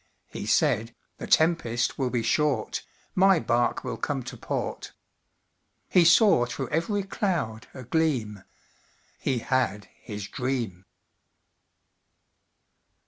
[0.31, 4.93] He said, "The tempest will be short, My bark will come to port."
[5.89, 8.43] He saw through every cloud a gleam
[9.19, 10.85] He had his dream.